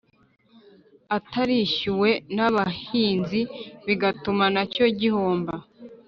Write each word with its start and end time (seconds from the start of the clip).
atarishyuwe 1.17 2.09
n’abahinzi, 2.35 3.41
bigatuma 3.85 4.45
nacyo 4.55 4.85
gihomba 4.99 5.53